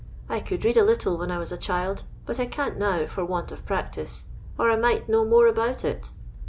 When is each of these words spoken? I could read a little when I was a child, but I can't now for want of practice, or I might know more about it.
I 0.27 0.39
could 0.39 0.65
read 0.65 0.77
a 0.77 0.83
little 0.83 1.15
when 1.15 1.29
I 1.29 1.37
was 1.37 1.51
a 1.51 1.57
child, 1.59 2.05
but 2.25 2.39
I 2.39 2.47
can't 2.47 2.75
now 2.79 3.05
for 3.05 3.23
want 3.23 3.51
of 3.51 3.63
practice, 3.67 4.25
or 4.57 4.71
I 4.71 4.75
might 4.75 5.07
know 5.07 5.23
more 5.23 5.45
about 5.45 5.85
it. 5.85 6.09